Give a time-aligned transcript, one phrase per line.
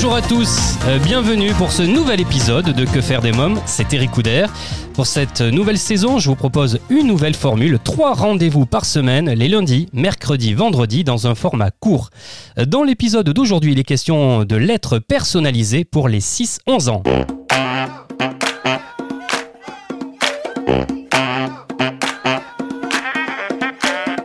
[0.00, 3.92] Bonjour à tous, euh, bienvenue pour ce nouvel épisode de Que faire des mômes, c'est
[3.92, 4.46] Eric Couder.
[4.94, 9.48] Pour cette nouvelle saison, je vous propose une nouvelle formule, trois rendez-vous par semaine, les
[9.48, 12.10] lundis, mercredis, vendredis, dans un format court.
[12.64, 17.02] Dans l'épisode d'aujourd'hui, il est question de lettres personnalisées pour les 6-11 ans.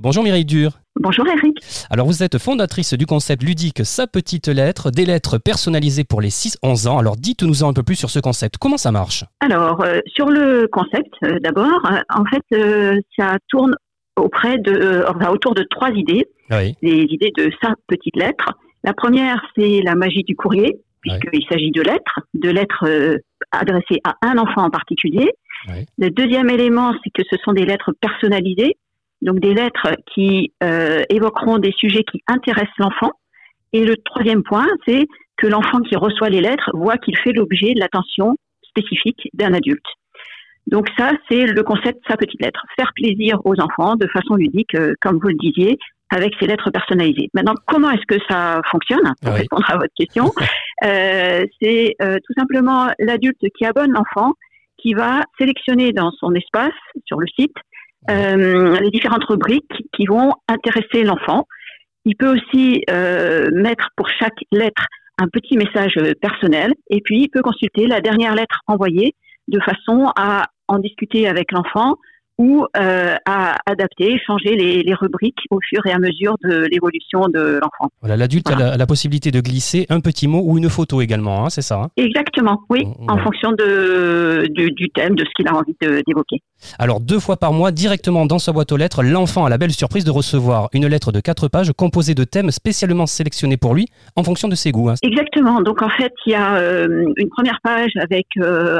[0.00, 0.78] Bonjour Mireille Dur.
[0.94, 1.58] Bonjour Eric.
[1.90, 6.28] Alors vous êtes fondatrice du concept ludique Sa petite lettre, des lettres personnalisées pour les
[6.28, 6.98] 6-11 ans.
[6.98, 8.58] Alors dites-nous un peu plus sur ce concept.
[8.58, 9.24] Comment ça marche?
[9.40, 13.74] Alors euh, sur le concept, euh, d'abord, euh, en fait, ça tourne
[14.14, 16.26] auprès de, enfin, autour de trois idées.
[16.52, 16.76] Oui.
[16.80, 18.52] Les idées de sa petite lettre.
[18.84, 22.86] La première, c'est la magie du courrier, puisqu'il s'agit de lettres, de lettres
[23.50, 25.28] adressées à un enfant en particulier.
[25.98, 28.76] Le deuxième élément, c'est que ce sont des lettres personnalisées,
[29.22, 33.12] donc des lettres qui euh, évoqueront des sujets qui intéressent l'enfant.
[33.72, 37.74] Et le troisième point, c'est que l'enfant qui reçoit les lettres voit qu'il fait l'objet
[37.74, 39.84] de l'attention spécifique d'un adulte.
[40.66, 42.62] Donc ça, c'est le concept sa petite lettre.
[42.76, 45.78] Faire plaisir aux enfants de façon ludique, euh, comme vous le disiez,
[46.10, 47.28] avec ces lettres personnalisées.
[47.34, 49.40] Maintenant, comment est-ce que ça fonctionne Pour Oui.
[49.40, 50.32] répondre à votre question,
[50.84, 54.32] euh, c'est euh, tout simplement l'adulte qui abonne l'enfant
[54.78, 56.72] qui va sélectionner dans son espace,
[57.04, 57.56] sur le site,
[58.08, 61.46] les différentes rubriques qui vont intéresser l'enfant.
[62.04, 64.86] Il peut aussi euh, mettre pour chaque lettre
[65.18, 69.14] un petit message euh, personnel et puis il peut consulter la dernière lettre envoyée
[69.48, 71.96] de façon à en discuter avec l'enfant
[72.38, 77.26] ou euh, à adapter, changer les, les rubriques au fur et à mesure de l'évolution
[77.28, 77.90] de l'enfant.
[78.00, 81.50] Voilà, l'adulte a, la, possibilité de glisser un petit mot ou une photo également, hein,
[81.50, 81.88] c'est ça hein?
[81.96, 83.22] Exactement, oui, en ouais.
[83.22, 86.40] fonction de, du, du thème, de ce qu'il a envie de- d'évoquer.
[86.78, 89.72] Alors deux fois par mois, directement dans sa boîte aux lettres, l'enfant a la belle
[89.72, 93.86] surprise de recevoir une lettre de quatre pages composée de thèmes spécialement sélectionnés pour lui
[94.16, 94.90] en fonction de ses goûts.
[94.90, 94.94] hein.
[95.02, 95.60] Exactement.
[95.60, 98.78] Donc en fait, il y a euh, une première page avec euh,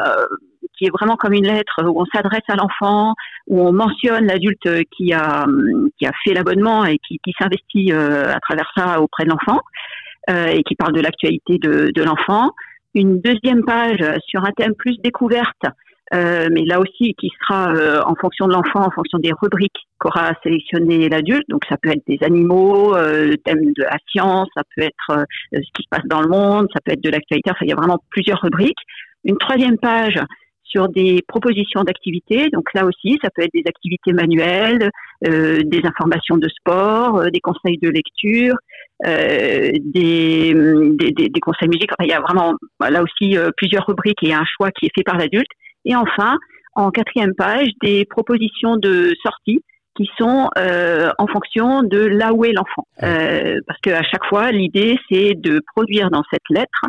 [0.77, 3.15] qui est vraiment comme une lettre où on s'adresse à l'enfant,
[3.49, 7.93] où on mentionne l'adulte qui a hum, qui a fait l'abonnement et qui, qui s'investit
[7.93, 9.61] euh, à travers ça auprès de l'enfant
[10.31, 12.51] euh, et qui parle de l'actualité de, de l'enfant.
[12.95, 15.65] Une deuxième page sur un thème plus découverte.
[16.15, 17.73] euh, mais là aussi qui sera
[18.07, 21.49] en fonction de l'enfant, en fonction des rubriques qu'aura sélectionné l'adulte.
[21.49, 25.71] Donc ça peut être des animaux, le thème de la science, ça peut être ce
[25.75, 27.77] qui se passe dans le monde, ça peut être de l'actualité, enfin il y a
[27.77, 28.83] vraiment plusieurs rubriques.
[29.25, 30.19] Une troisième page
[30.69, 34.91] sur des propositions d'activités, donc là aussi ça peut être des activités manuelles,
[35.27, 38.55] euh, des informations de sport, euh, des conseils de lecture,
[39.07, 43.87] euh, des, des, des, conseils musique, enfin il y a vraiment là aussi euh, plusieurs
[43.87, 45.51] rubriques et un choix qui est fait par l'adulte.
[45.85, 46.37] Et enfin,
[46.75, 49.63] en quatrième page, des propositions de sortie
[49.97, 52.87] qui sont euh, en fonction de là où est l'enfant.
[53.03, 56.83] Euh, parce qu'à chaque fois, l'idée, c'est de produire dans cette lettre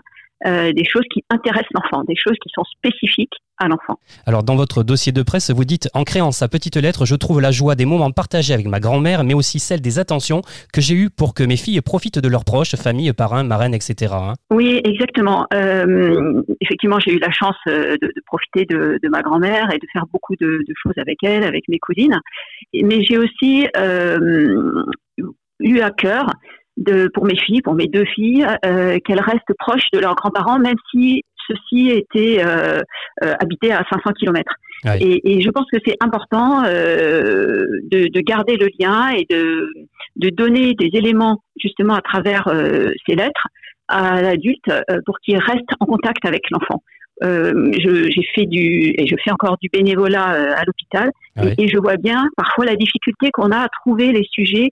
[0.46, 4.00] euh, des choses qui intéressent l'enfant, des choses qui sont spécifiques à l'enfant.
[4.26, 7.42] Alors dans votre dossier de presse, vous dites en créant sa petite lettre, je trouve
[7.42, 10.42] la joie des moments partagés avec ma grand-mère, mais aussi celle des attentions
[10.74, 14.14] que j'ai eues pour que mes filles profitent de leurs proches, famille, parrains, marraines, etc.
[14.14, 14.34] hein.
[14.52, 15.46] Oui, exactement.
[15.54, 19.78] Euh, effectivement, j'ai eu la chance euh, de, de profiter de, de ma grand-mère et
[19.78, 22.20] de faire beaucoup de, de choses avec elle, avec mes cousines.
[22.74, 24.84] Mais j'ai aussi euh,
[25.60, 26.32] eu à cœur
[26.80, 30.60] de, pour mes filles, pour mes deux filles, euh, qu'elles restent proches de leurs grands-parents,
[30.60, 32.80] même si ceux-ci étaient euh,
[33.24, 34.54] euh, habités à 500 kilomètres.
[34.86, 34.98] Ouais.
[35.02, 39.70] Et, et je pense que c'est important euh, de, de garder le lien et de,
[40.16, 43.48] de donner des éléments justement à travers euh, ces lettres
[43.90, 46.82] à l'adulte euh, pour qu'il reste en contact avec l'enfant.
[47.22, 51.54] Euh, j'ai fait du et je fais encore du bénévolat euh, à l'hôpital Ah oui.
[51.58, 54.70] et, et je vois bien parfois la difficulté qu'on a à trouver les sujets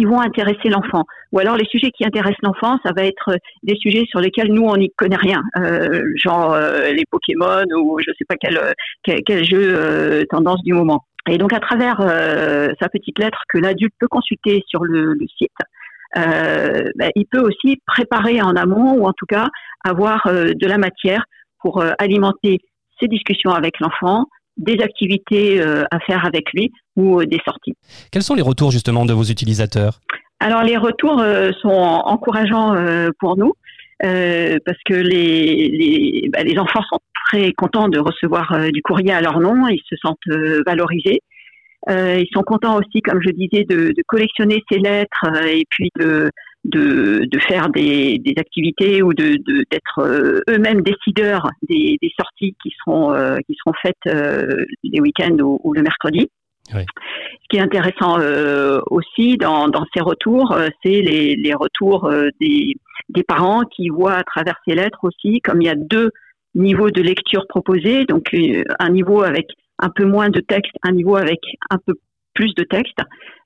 [0.00, 1.04] qui vont intéresser l'enfant.
[1.32, 4.62] Ou alors les sujets qui intéressent l'enfant, ça va être des sujets sur lesquels nous
[4.62, 8.58] on n'y connaît rien, euh, genre euh, les Pokémon ou je sais pas quel
[9.02, 11.04] quel, jeu euh, tendance du moment.
[11.28, 15.50] Et donc à travers euh, sa petite lettre que l'adulte peut consulter sur le, site,
[16.16, 19.48] euh, ben, il peut aussi préparer en amont ou en tout cas
[19.84, 21.24] avoir euh, de la matière
[21.60, 22.60] pour euh, alimenter
[22.98, 24.24] ses discussions avec l'enfant,
[24.60, 27.74] des activités euh, à faire avec lui ou euh, des sorties.
[28.12, 30.00] Quels sont les retours justement de vos utilisateurs?
[30.38, 32.74] Alors les retours euh, sont encourageants
[33.18, 33.52] pour nous
[34.04, 38.80] euh, parce que les, les, bah, les enfants sont très contents de recevoir euh, du
[38.80, 41.20] courrier à leur nom, ils se sentent euh, valorisés.
[41.88, 46.30] ils sont contents aussi, comme je disais, de, de collectionner ces lettres et puis de,
[46.64, 49.38] de, de faire des, des activités ou de
[49.70, 53.14] d'être eux-mêmes décideurs des, des, sorties qui seront
[53.46, 54.14] qui seront faites
[54.84, 56.30] les week-ends ou, le mercredi.
[56.74, 56.82] Oui.
[56.82, 58.18] Ce qui est intéressant
[58.90, 62.10] aussi dans, dans ces retours, c'est les, les retours
[62.40, 62.74] des,
[63.08, 66.10] des parents qui voient à travers ces lettres aussi, comme il y a deux
[66.54, 69.48] niveaux de lecture proposés, donc euh, un niveau avec
[69.78, 71.40] un peu moins de texte, un niveau avec
[71.70, 71.94] un peu
[72.34, 72.98] plus de texte,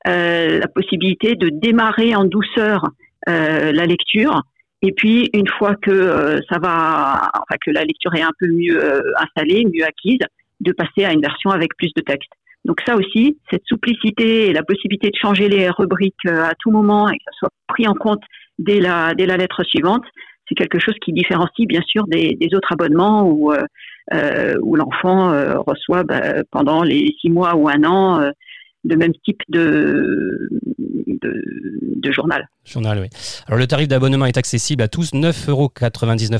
[0.06, 2.88] euh, la possibilité de démarrer en douceur euh,
[3.26, 4.42] la lecture,
[4.82, 9.02] et puis une fois que ça va, enfin que la lecture est un peu mieux
[9.18, 10.20] installée, mieux acquise,
[10.60, 12.30] de passer à une version avec plus de texte.
[12.64, 17.08] Donc ça aussi, cette supplicité et la possibilité de changer les rubriques à tout moment
[17.08, 18.22] et que ça soit pris en compte
[18.58, 20.04] dès la, dès la lettre suivante,
[20.48, 23.62] c'est quelque chose qui différencie bien sûr des, des autres abonnements où, euh,
[24.12, 28.30] euh où l'enfant euh, reçoit bah, pendant les six mois ou un an euh,
[28.84, 30.48] de même type de,
[31.22, 31.42] de,
[31.96, 32.48] de, journal.
[32.64, 33.08] Journal, oui.
[33.46, 35.72] Alors le tarif d'abonnement est accessible à tous, 9,99 euros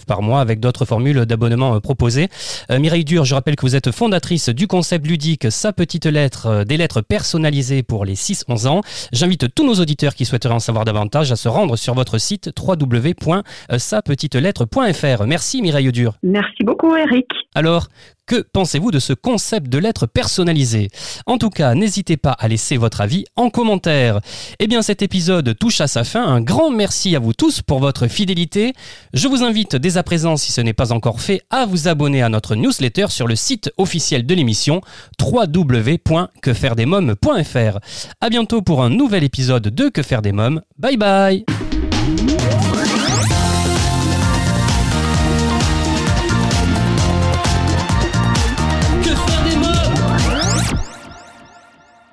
[0.07, 2.29] par mois, avec d'autres formules d'abonnement euh, proposées.
[2.71, 6.47] Euh, Mireille Dur, je rappelle que vous êtes fondatrice du concept ludique Sa Petite Lettre,
[6.47, 8.83] euh, des lettres personnalisées pour les 6-11 ans.
[9.13, 12.51] J'invite tous nos auditeurs qui souhaiteraient en savoir davantage à se rendre sur votre site
[12.59, 15.27] www.sapetitelettre.fr.
[15.27, 16.15] Merci Mireille Dur.
[16.23, 17.27] Merci beaucoup Eric.
[17.55, 17.89] Alors,
[18.27, 20.89] que pensez-vous de ce concept de lettres personnalisées?
[21.27, 24.21] En tout cas, n'hésitez pas à laisser votre avis en commentaire.
[24.59, 26.25] Eh bien, cet épisode touche à sa fin.
[26.25, 28.73] Un grand merci à vous tous pour votre fidélité.
[29.13, 32.23] Je vous invite dès à présent, si ce n'est pas encore fait, à vous abonner
[32.23, 34.81] à notre newsletter sur le site officiel de l'émission
[35.21, 37.79] www.quefairedesmoms.fr.
[38.21, 40.63] À bientôt pour un nouvel épisode de Que faire des mômes.
[40.79, 41.45] Bye bye